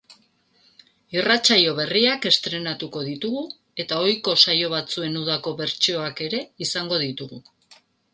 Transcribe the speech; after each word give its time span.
Irratsaio 1.15 1.73
berriak 1.79 2.23
estreinatuko 2.29 3.03
ditugu 3.09 3.43
eta 3.83 3.99
ohiko 4.05 4.33
saio 4.45 4.71
batzuen 4.75 5.19
udako 5.25 5.53
bertsioak 5.61 6.23
ere 6.29 6.41
izango 6.69 6.99
ditugu. 7.05 7.41